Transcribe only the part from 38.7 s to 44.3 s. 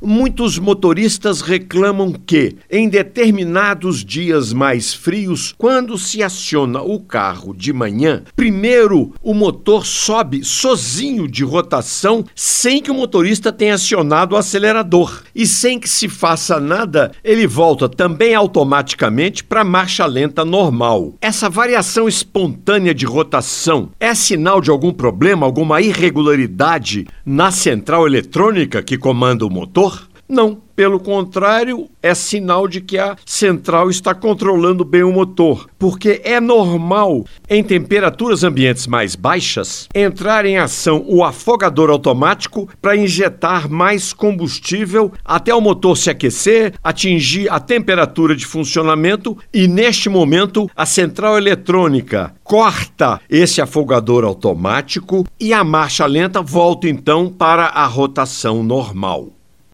mais baixas, entrar em ação o afogador automático para injetar mais